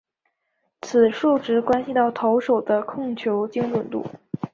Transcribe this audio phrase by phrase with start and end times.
[0.81, 4.03] 此数值关系到投手的控球精准度。